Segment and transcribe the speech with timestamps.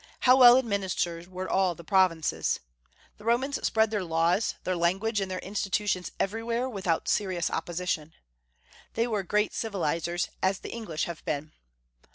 [0.21, 2.59] How well administered were all the provinces!
[3.17, 8.13] The Romans spread their laws, their language, and their institutions everywhere without serious opposition.
[8.95, 11.51] They were great civilizers, as the English have been.